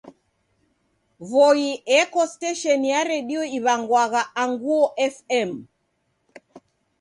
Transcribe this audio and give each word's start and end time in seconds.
Voi 1.31 1.65
eko 1.99 2.21
stesheni 2.31 2.87
ya 2.93 3.01
redio 3.11 3.41
iw'angwagha 3.57 4.21
Anguo 4.43 4.83
FM. 5.15 5.51